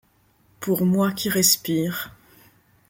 Pour 0.59 0.83
moi 0.83 1.11
qui 1.11 1.29
respire 1.29 2.11